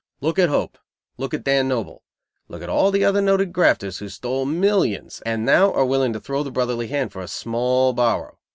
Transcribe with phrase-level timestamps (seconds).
[0.19, 0.79] Look at Hope.
[1.19, 2.01] Look at Dan Noble.
[2.47, 6.19] Look at all the other noted grafters who stole millions and now are willing to
[6.19, 8.39] throw the brotherly hand for a small borrow.